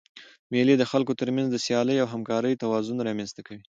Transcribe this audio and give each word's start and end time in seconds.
مېلې 0.51 0.75
د 0.77 0.83
خلکو 0.91 1.13
تر 1.19 1.29
منځ 1.35 1.47
د 1.51 1.57
سیالۍ 1.65 1.97
او 2.03 2.07
همکارۍ 2.13 2.53
توازن 2.63 2.97
رامنځ 3.07 3.29
ته 3.35 3.41
کوي. 3.47 3.59